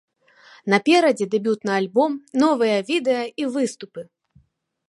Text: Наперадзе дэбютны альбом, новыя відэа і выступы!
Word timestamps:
Наперадзе 0.73 1.27
дэбютны 1.35 1.71
альбом, 1.81 2.11
новыя 2.45 2.77
відэа 2.91 3.23
і 3.45 3.49
выступы! 3.59 4.01